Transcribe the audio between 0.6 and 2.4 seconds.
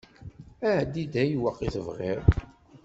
Ɛeddi-d ayweq i tebɣiḍ.